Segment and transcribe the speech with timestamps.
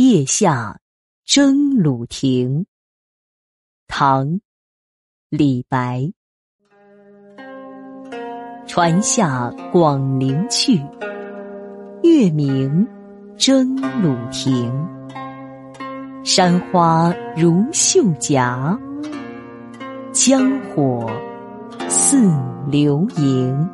[0.00, 0.78] 夜下
[1.24, 2.66] 征虏亭。
[3.88, 4.28] 唐·
[5.28, 6.12] 李白。
[8.68, 10.80] 船下广陵去，
[12.04, 12.86] 月明
[13.36, 14.72] 征虏亭。
[16.22, 18.78] 山花如绣颊，
[20.12, 21.10] 江火
[21.88, 22.22] 似
[22.70, 23.68] 流萤。